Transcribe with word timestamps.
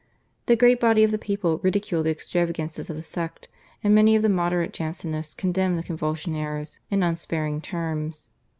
The 0.47 0.55
great 0.55 0.79
body 0.79 1.03
of 1.03 1.11
the 1.11 1.19
people 1.19 1.59
ridiculed 1.59 2.07
the 2.07 2.09
extravagances 2.09 2.89
of 2.89 2.95
the 2.95 3.03
sect, 3.03 3.47
and 3.83 3.93
many 3.93 4.15
of 4.15 4.23
the 4.23 4.29
moderate 4.29 4.73
Jansenists 4.73 5.35
condemned 5.35 5.77
the 5.77 5.83
/Convulsionnaires/ 5.83 6.79
in 6.89 7.03
unsparing 7.03 7.61
terms. 7.61 8.31